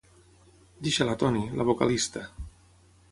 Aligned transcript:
Deixa-la 0.87 1.15
Toni, 1.25 1.43
la 1.59 1.67
vocalista. 1.69 2.25